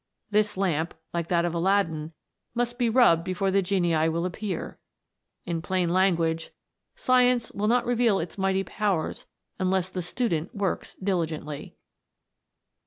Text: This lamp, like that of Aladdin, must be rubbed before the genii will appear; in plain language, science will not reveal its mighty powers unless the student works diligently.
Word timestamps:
This 0.31 0.57
lamp, 0.57 0.95
like 1.13 1.27
that 1.27 1.45
of 1.45 1.53
Aladdin, 1.53 2.13
must 2.55 2.79
be 2.79 2.89
rubbed 2.89 3.23
before 3.23 3.51
the 3.51 3.61
genii 3.61 4.09
will 4.09 4.25
appear; 4.25 4.79
in 5.45 5.61
plain 5.61 5.89
language, 5.89 6.49
science 6.95 7.51
will 7.51 7.67
not 7.67 7.85
reveal 7.85 8.17
its 8.17 8.35
mighty 8.35 8.63
powers 8.63 9.27
unless 9.59 9.91
the 9.91 10.01
student 10.01 10.55
works 10.55 10.95
diligently. 10.95 11.75